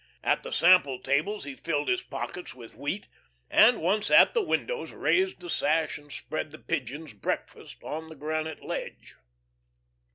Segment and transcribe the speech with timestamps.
[0.23, 3.05] At the sample tables he filled his pockets with wheat,
[3.51, 8.15] and once at the windows raised the sash and spread the pigeons' breakfast on the
[8.15, 9.13] granite ledge.